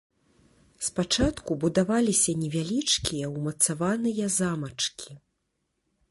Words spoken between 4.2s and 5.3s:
замачкі.